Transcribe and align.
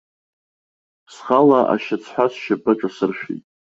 Схала 1.13 1.59
ашьацҳәа 1.73 2.25
сшьапы 2.33 2.71
аҿасыршәит. 2.71 3.43